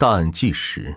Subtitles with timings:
[0.00, 0.96] 大案纪实。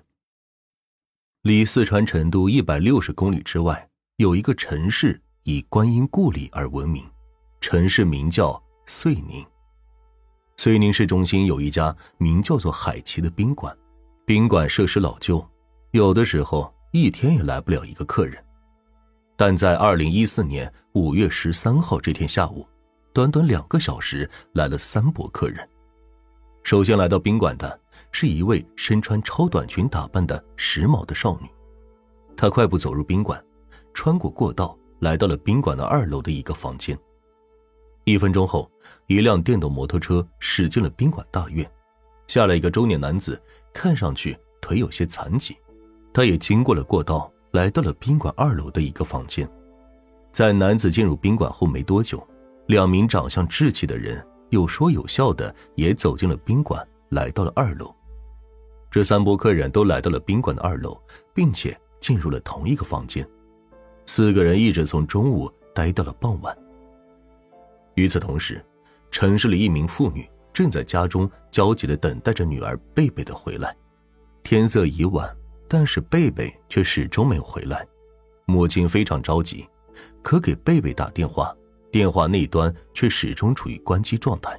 [1.42, 7.04] 离四川成都一百六十公里之外，有一个城市以观音故里而闻名，
[7.62, 9.44] 城市名叫遂宁。
[10.56, 13.76] 遂宁市中心有一家名叫做海奇的宾馆，
[14.24, 15.44] 宾馆设施老旧，
[15.94, 18.38] 有的时候一天也来不了一个客人。
[19.36, 22.68] 但在二零一四年五月十三号这天下午，
[23.12, 25.68] 短短两个小时来了三波客人。
[26.64, 27.80] 首先来到宾馆的
[28.12, 31.50] 是一位身穿超短裙打扮的时髦的少女，
[32.38, 33.44] 她快步走入宾馆，
[33.94, 36.98] 穿过过道，来到了宾馆的二楼的一个房间。
[38.04, 38.70] 一分钟后，
[39.08, 41.70] 一辆电动摩托车驶进了宾馆大院，
[42.28, 43.42] 下来一个中年男子，
[43.74, 45.56] 看上去腿有些残疾，
[46.14, 49.50] 他也经过了过道，来到了宾馆二楼的一个房间。
[50.32, 52.26] 在男子进入宾馆后没多久，
[52.68, 54.26] 两名长相稚气的人。
[54.52, 57.94] 有说有笑的也走进了宾馆，来到了二楼。
[58.90, 61.02] 这三波客人都来到了宾馆的二楼，
[61.34, 63.28] 并且进入了同一个房间。
[64.06, 66.56] 四个人一直从中午待到了傍晚。
[67.96, 68.64] 与此同时，
[69.10, 73.74] 城市里一名妇女正在家中焦急的等待着女儿贝贝的回来。
[74.44, 75.34] 天色已晚，
[75.70, 77.88] 但是贝贝却始终没有回来。
[78.48, 79.66] 母亲非常着急，
[80.22, 81.56] 可给贝贝打电话。
[81.92, 84.58] 电话那端却始终处于关机状态。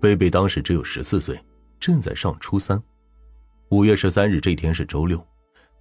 [0.00, 1.38] 贝贝当时只有十四岁，
[1.80, 2.80] 正在上初三。
[3.70, 5.24] 五月十三日这天是周六，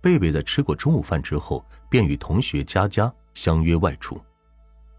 [0.02, 4.20] 贝贝在吃过中午饭之后，便与同学佳佳相约外出。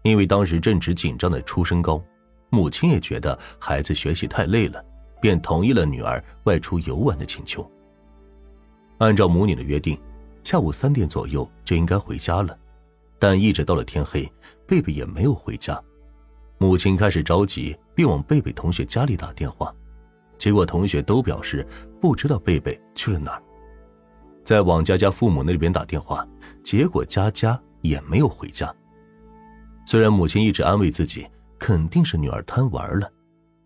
[0.03, 2.01] 因为当时正值紧张的初升高，
[2.49, 4.81] 母亲也觉得孩子学习太累了，
[5.19, 7.69] 便同意了女儿外出游玩的请求。
[8.99, 9.99] 按照母女的约定，
[10.43, 12.57] 下午三点左右就应该回家了。
[13.19, 14.31] 但一直到了天黑，
[14.65, 15.81] 贝贝也没有回家，
[16.57, 19.73] 母亲开始着急，便往贝贝同学家里打电话，
[20.37, 21.65] 结果同学都表示
[21.99, 23.43] 不知道贝贝去了哪儿。
[24.43, 26.25] 再往佳佳父母那边打电话，
[26.63, 28.73] 结果佳佳也没有回家。
[29.85, 31.27] 虽然母亲一直安慰自己，
[31.57, 33.11] 肯定是女儿贪玩了，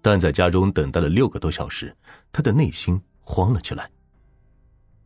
[0.01, 1.95] 但在家中等待了六个多小时，
[2.31, 3.89] 她的内心慌了起来。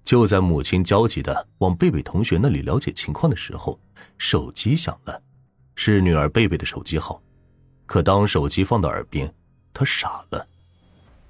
[0.06, 3.78] 就在母亲焦急的往贝贝同学那里了解情况的时候，
[4.20, 5.20] 手机响了，
[5.76, 7.20] 是女儿贝贝的手机号。
[7.88, 9.34] 可当手机放到耳边，
[9.74, 10.48] 他傻了。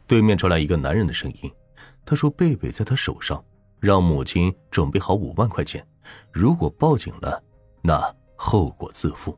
[0.06, 1.52] 对面传来一个男人的声音，
[2.06, 3.44] 他说：“贝贝在他手上，
[3.80, 5.86] 让母亲准备好五万块钱，
[6.31, 7.42] 如果报警了，
[7.81, 9.38] 那后果自负。”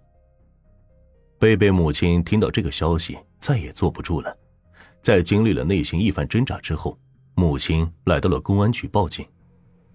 [1.39, 4.35] 贝贝母亲听到这个消息，再也坐不住了，
[5.01, 6.97] 在经历了内心一番挣扎之后。
[7.39, 9.23] 母亲来到了公安局报警，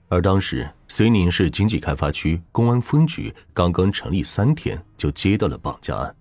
[0.06, 6.14] 而当时遂宁市经济开发区公安分局刚刚成立三天，就接到了绑架案。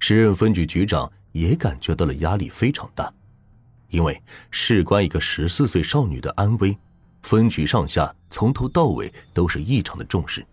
[0.00, 3.14] 时任分局局长也感觉到了压力非常大，
[3.90, 6.76] 因为事关一个十四岁少女的安危，
[7.22, 10.44] 分局上下从头到尾都是异常的重视。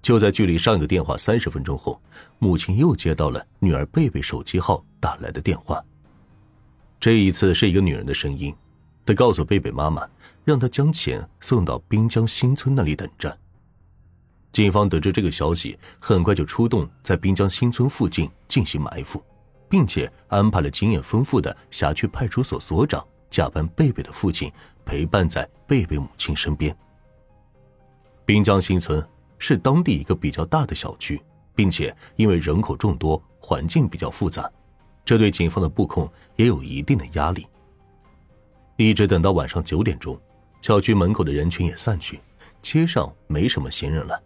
[0.00, 2.00] 就在距离上一个电话三十分钟后，
[2.38, 5.84] 母亲又接到了女儿贝贝手机号打来的电话，
[7.00, 8.54] 这一次是一个女人的声音。
[9.04, 10.08] 他告诉贝贝妈妈，
[10.44, 13.36] 让她将钱送到滨江新村那里等着。
[14.52, 19.22] 警方得知这个消息，很快就出动在滨江新村附近进行埋伏，
[19.68, 24.52] 并且安排了经验丰富的辖区派出所所长假扮贝贝的父亲，
[24.84, 26.76] 陪伴在贝贝母亲身边。
[28.24, 29.02] 滨江新村
[29.38, 31.20] 是当地一个比较大的小区，
[31.54, 34.48] 并且因为人口众多，环境比较复杂，
[35.04, 37.46] 这对警方的布控也有一定的压力。
[38.76, 40.18] 一直等到晚上九点钟，
[40.60, 42.20] 小区门口的人群也散去，
[42.60, 44.20] 街上没什么行人了，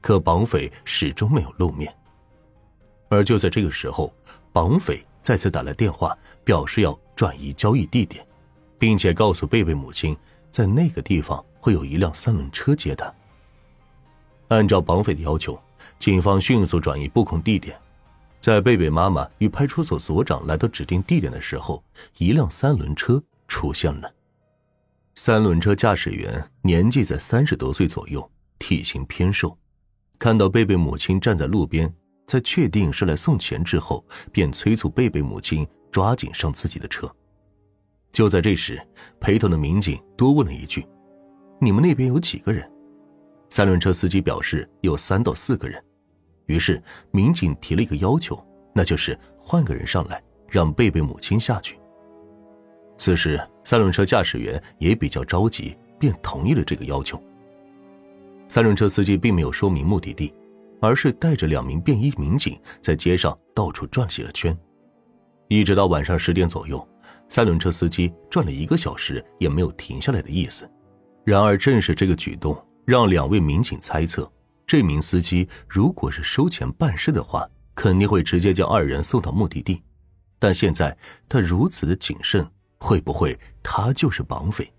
[0.00, 1.92] 可绑匪始终没有露面。
[3.08, 4.12] 而就在这个时候，
[4.52, 8.26] 绑匪再次打来电话，表示要转移交易地点，
[8.78, 10.16] 并且告诉贝贝母亲，
[10.50, 13.12] 在那个地方会有一辆三轮车接他。
[14.48, 15.60] 按照绑匪的要求，
[15.98, 17.78] 警方迅速转移布控地点，
[18.40, 21.82] 在贝贝妈妈与派出所所长来到指定地点的时候，
[22.18, 23.22] 一辆三轮车。
[23.48, 24.14] 出现了，
[25.16, 29.58] 三轮车驾驶员年纪在三十多岁左右，体型偏瘦。
[30.18, 31.92] 看到贝贝母亲站在路边，
[32.26, 37.10] 在确定是来送钱之后，便催促贝贝母亲抓紧上自己的车。
[38.12, 38.80] 就在这时，
[39.18, 40.86] 陪同的民警多问了一句
[41.60, 42.70] ：“你们那边有几个人？”
[43.50, 45.82] 三轮车司机表示有三到四个人。
[46.46, 48.42] 于是民警提了一个要求，
[48.74, 51.78] 那就是换个人上来，让贝贝母亲下去。
[52.98, 57.22] 此时，三轮车驾驶员也比较着急，便同意了这个要求。
[58.48, 60.34] 三轮车司机并没有说明目的地，
[60.80, 64.56] 而是带着两名便衣民警在街上到处转起了圈。
[65.46, 66.86] 一直到晚上十点左右，
[67.28, 70.68] 三轮车司机转了一个小时也没有停下来的意思。
[71.24, 74.30] 然而，正是这个举动让两位民警猜测，
[74.66, 79.82] 这名司机如果是收钱办事的话，肯定会直接将二人送到目的地。
[80.38, 80.96] 但现在
[81.28, 82.46] 他如此的谨慎，
[82.78, 84.72] 会不会他就是绑匪？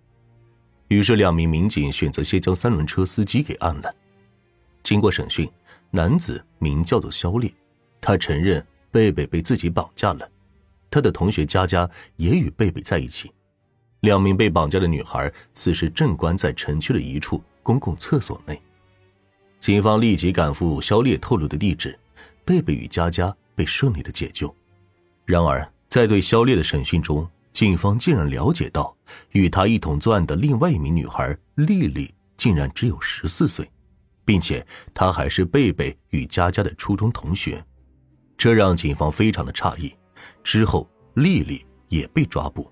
[0.88, 3.94] 于是，两名民警选择先将三轮车司机给按了。
[4.82, 5.48] 经过审讯，
[5.92, 7.54] 男子名叫做肖烈，
[8.02, 10.28] 他承认贝贝被自己绑架了，
[10.90, 13.32] 他的同学佳佳也与贝贝在一起。
[14.00, 18.60] 两名被绑架的女孩此时正关在城区的一处公共厕所内。
[19.60, 22.00] 警方立即赶赴肖烈透露的地址，
[22.46, 24.56] 贝贝与佳佳被顺利的解救。
[25.26, 28.96] 然而，在对肖烈的审讯中，警方竟然了解到，
[29.32, 33.70] 与他一同作案的另外一名女孩丽丽竟然只有十四岁。
[34.24, 37.62] 并且她还是贝贝与佳佳的初中同学，
[38.38, 39.94] 这让警方非常的诧异。
[40.42, 42.72] 之后，丽丽也被抓捕。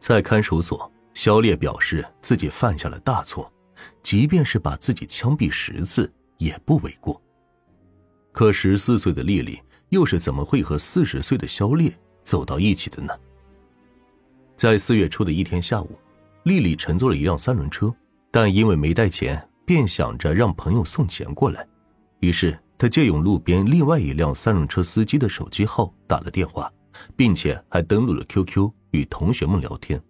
[0.00, 3.48] 在看守所，肖烈表示自己犯下了大错，
[4.02, 7.22] 即便是把自己枪毙十次也不为过。
[8.32, 13.14] 可十四岁的丽丽又是怎么会和四十岁的肖烈走到一起的呢？
[14.64, 15.90] 在四月初的一天下午，
[16.44, 17.94] 丽丽乘坐了一辆三轮车，
[18.30, 19.46] 但因为没带钱。
[19.66, 21.68] 便想着让朋友送钱过来，
[22.20, 26.72] 于是他借用路边另外一辆三轮车司机的手机号打了电话，
[27.14, 30.02] 并且还登录了 QQ 与同学们聊天。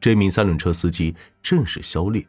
[0.00, 2.26] 这名三轮车司机正是肖烈，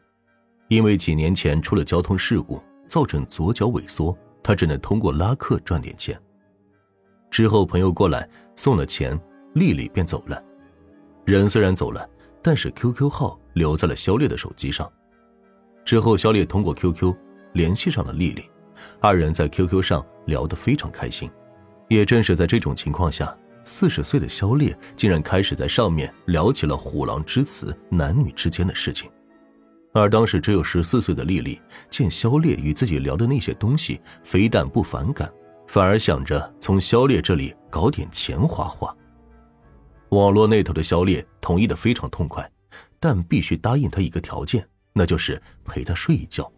[0.68, 6.16] 因为几年前出了交通事故，造成左脚萎缩，他只能通过拉客赚点钱。
[7.32, 9.20] 之后朋友过来送了钱，
[9.54, 10.40] 丽丽便走了。
[11.24, 12.08] 人虽然走了，
[12.42, 14.90] 但是 QQ 号留在了肖烈的手机上。
[15.84, 17.14] 之后，肖烈通过 QQ
[17.52, 18.44] 联系上了丽丽，
[19.00, 21.30] 二人在 QQ 上聊得非常开心。
[21.88, 29.10] 也正是在这种情况下，四十岁的肖烈竟然开始在上面聊起了虎狼之词男女之间的事情。
[29.92, 31.60] 而当时只有十四岁的丽丽
[31.90, 35.30] 见肖烈与自己聊的那些东西，非但不反感，
[35.66, 38.92] 反而想着从肖烈这里搞点钱花花。
[40.18, 42.48] 网络那头的肖烈同意的非常痛快，
[43.00, 44.66] 但必须答应他一个条件。
[44.92, 46.50] 那就是陪他睡一觉。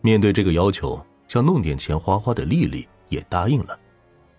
[0.00, 3.78] 面对这个要求，想弄点钱花花的丽丽也答应了。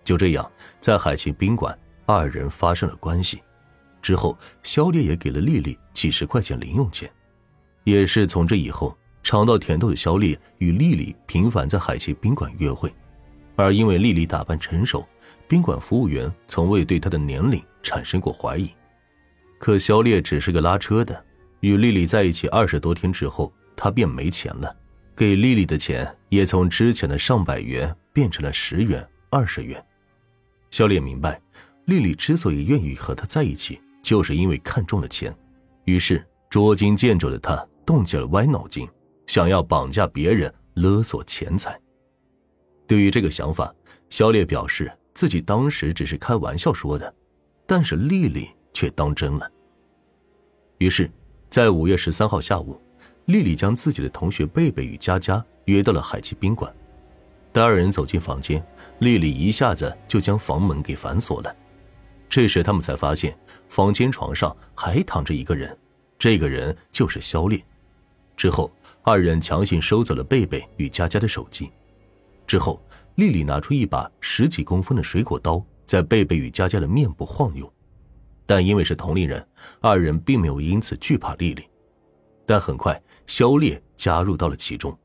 [0.04, 3.42] 就这样，在海清宾馆，二人发生了关系。
[4.02, 7.10] 之后，肖烈也给了丽丽几十块钱零用钱。
[7.84, 12.94] 也是从这以后，尝到甜头的肖烈与丽丽频繁在海清宾馆约会。
[13.58, 15.04] 而因为丽丽打扮成熟，
[15.48, 18.72] 宾馆服务员从未对她的年龄产生过怀疑。
[19.58, 21.24] 可肖烈只是个拉车的。
[21.58, 24.72] 与丽丽在一起二十多天之后，他便没钱了，
[25.16, 29.84] 给丽丽的钱也从之前的上百元变成了十元、二十元。
[30.70, 31.40] 肖烈明白，
[31.86, 35.36] 丽丽之所以愿意和他在一起，就是因为看中了钱，
[35.84, 38.88] 于是捉襟见肘的他动起了歪脑筋，
[39.26, 41.76] 想要绑架别人勒索钱财。
[42.88, 43.72] 对于这个想法，
[44.10, 47.14] 肖烈表示自己当时只是开玩笑说的，
[47.64, 49.48] 但是丽丽却当真了。
[50.78, 51.08] 于是。
[51.50, 52.78] 在五月十三号下午，
[53.24, 56.70] 丽丽将自己的同学贝贝与佳佳约到了海基宾馆。
[57.52, 58.62] 待二人走进房间，
[58.98, 61.56] 丽丽一下子就将房门给反锁了。
[62.28, 63.34] 这时，他们才发现
[63.70, 65.74] 房间床上还躺着一个人，
[66.18, 67.58] 这个人就是肖烈。
[68.36, 68.70] 之后，
[69.02, 71.70] 二人强行收走了贝贝与佳佳的手机。
[72.48, 72.82] 之后，
[73.16, 77.70] 丽丽拿出一把十几公分的水果刀，在贝贝与佳佳的面部晃悠。
[78.46, 79.46] 但因为是同龄人，
[79.82, 81.68] 二人并没有因此惧怕丽丽。
[82.46, 84.98] 但很快，肖烈加入到了其中，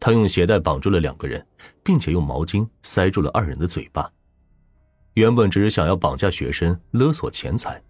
[0.00, 1.46] 他用鞋带绑住了两个人，
[1.84, 4.10] 并且用毛巾塞住了二人的嘴巴。
[5.14, 7.80] 原本只是想要绑架学生、勒索钱财，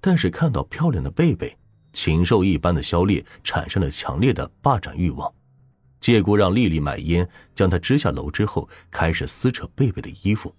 [0.00, 1.54] 但是看到漂亮的贝贝，
[1.92, 5.30] 禽兽一般的肖烈产生了强烈的霸占欲望，
[6.00, 10.54] 借故让丽丽买烟，将她支下楼之后，开始撕扯贝贝的衣服。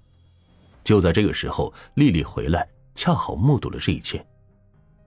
[0.83, 2.67] 就在这个时候，丽丽回来。
[2.93, 4.23] 恰好目睹了这一切，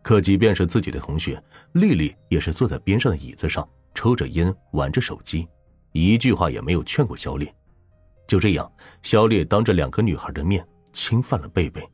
[0.03, 1.41] 可即便是自己的同学，
[1.73, 5.47] 丽丽也是坐在边上的椅子上抽着烟，玩着手机，
[5.93, 7.55] 一句话也没有劝过肖烈。
[8.27, 8.73] 就这样，
[9.03, 11.87] 肖烈当着两个女孩的面侵犯了贝贝。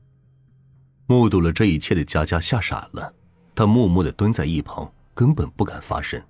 [1.06, 3.12] 目睹了这一切的佳佳吓傻了，
[3.54, 6.22] 她默默的蹲在一旁，根本不敢发声，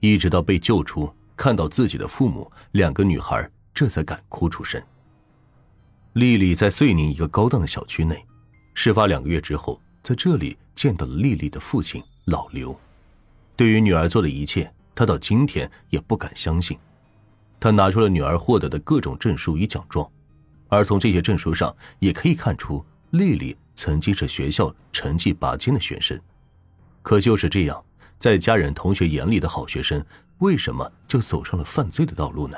[0.00, 4.82] 一直到被救出，看到自己的父母，两个女孩这才敢哭出声。
[6.14, 8.24] 丽丽在遂宁一个高档的小区内。
[8.74, 12.78] 事发两个月之后，在这里见到了丽丽的父亲老刘。
[13.54, 16.78] 对于女儿做的一切，他到今天也不敢相信。
[17.58, 20.06] 他拿出了女儿获得的各种证书与奖状，
[20.68, 26.20] 而从这些证书上也可以看出，丽丽曾经是学校成绩拔尖的学生，
[27.00, 27.82] 可就是这样，
[28.18, 30.04] 在家人同学眼里的好学生，
[30.38, 32.56] 为什么就走上了犯罪的道路呢？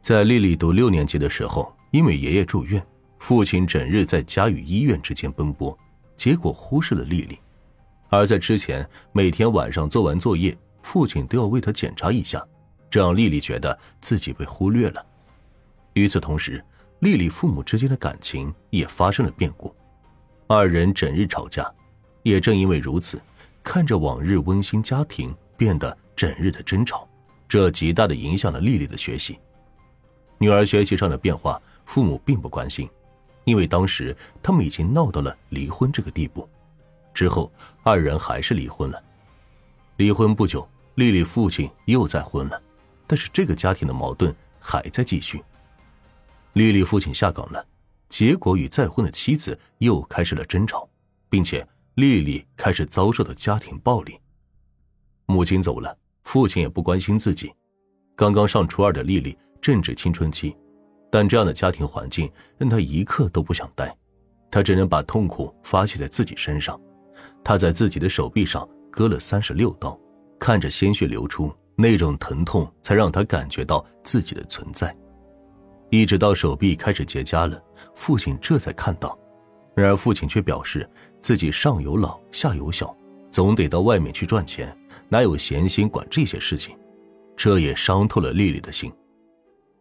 [0.00, 2.84] 在丽丽读六年级的时候，因为爷爷住院，
[3.18, 5.76] 父亲整日在家与医院之间奔波，
[6.16, 7.38] 结果忽视了丽丽。
[8.08, 12.44] 而在之前，每天晚上做完作业，父亲都要为她检查一下，
[12.88, 15.04] 这让丽丽觉得自己被忽略了。
[15.94, 16.64] 与此同时，
[17.00, 19.74] 丽丽父母之间的感情也发生了变故，
[20.46, 21.68] 二人整日吵架。
[22.22, 23.20] 也正因为如此，
[23.66, 27.06] 看着往日温馨家庭变得整日的争吵，
[27.48, 29.36] 这极大的影响了丽丽的学习。
[30.38, 32.88] 女儿学习上的变化，父母并不关心，
[33.42, 36.48] 因为当时他们已经闹到了离婚这个地步。
[37.12, 39.02] 之后，二人还是离婚了。
[39.96, 42.62] 离婚不久，丽丽父亲又再婚了，
[43.04, 45.42] 但是这个家庭的矛盾还在继续。
[46.52, 47.66] 丽丽父亲下岗了，
[48.08, 50.88] 结果与再婚的妻子又开始了争吵，
[51.28, 51.66] 并且
[51.96, 54.20] 丽丽开始遭受到家庭暴力。
[55.24, 57.50] 母亲走了，父亲也不关心自己。
[58.14, 60.54] 刚刚上初二的丽丽正值青春期，
[61.10, 63.96] 但这样的家庭环境让她一刻都不想待，
[64.50, 66.78] 她只能把痛苦发泄在自己身上。
[67.42, 69.98] 她在自己的手臂上割了三十六刀，
[70.38, 74.94] 看着鲜血流出，那种疼痛才让她感觉到自己的存在。
[75.88, 77.58] 一直到手臂开始结痂了，
[77.94, 79.18] 父亲这才看到。
[79.76, 80.88] 然而父亲却表示
[81.20, 82.96] 自己上有老下有小，
[83.30, 84.76] 总得到外面去赚钱，
[85.10, 86.74] 哪有闲心管这些事情？
[87.36, 88.90] 这也伤透了丽丽的心。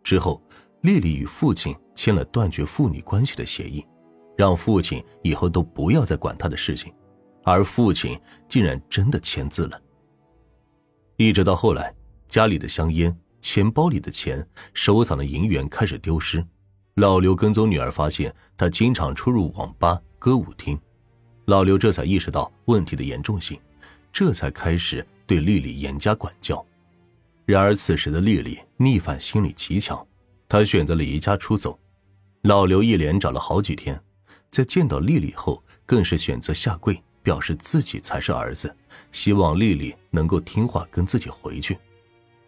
[0.03, 0.43] 之后，
[0.81, 3.85] 丽丽与父亲签了断绝父女关系的协议，
[4.35, 6.93] 让父亲以后都不要再管她的事情。
[7.45, 9.81] 而父亲竟然真的签字了。
[11.15, 11.95] 一直到后来，
[12.27, 13.17] 家里的香烟。
[13.39, 16.43] 钱包里的钱、收藏的银元开始丢失，
[16.95, 20.79] 老刘跟踪女儿，发现她经常出入网吧、歌舞厅，
[21.43, 23.59] 老刘这才意识到问题的严重性，
[24.13, 26.65] 这才开始对丽丽严加管教。
[27.45, 30.07] 然而此时的丽丽逆反心理极强，
[30.47, 31.77] 她选择了离家出走。
[32.43, 34.01] 老刘一连找了好几天，
[34.49, 38.73] 在见到丽丽后，更是选择下跪，表示自己才是儿子，
[39.11, 41.77] 希望丽丽能够听话跟自己回去。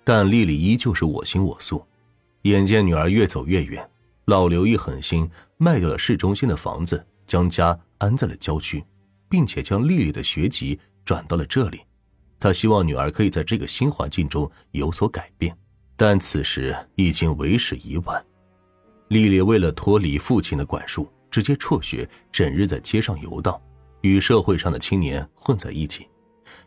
[0.06, 1.86] 但丽丽依旧是我行我素，
[2.44, 3.86] 眼见女儿越走越远，
[4.28, 8.84] 老刘一狠心卖掉了市中心的房子，将家安在了郊区，
[9.30, 11.80] 并且将丽丽的学籍转到了这里。
[12.38, 15.58] 他希望女儿可以在这个新环境中有所改变，
[15.96, 18.24] 但此时已经为时已晚。
[19.08, 23.58] 丽丽为了脱离父亲的管束，直接辍学，整日在街上游荡，
[24.02, 26.06] 与社会上的青年混在一起。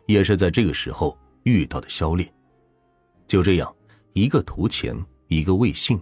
[0.07, 2.27] 也是在这个时候遇到的肖烈。
[3.27, 3.75] 就这样，
[4.13, 6.01] 一个图钱，一个为性，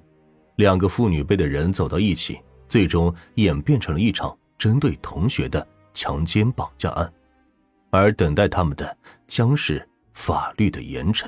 [0.60, 2.38] 两个父女辈的人走到一起，
[2.68, 7.14] 最终演变成了一场针对同学的强奸绑架案，
[7.92, 11.26] 而等待他们的将是法律的严惩。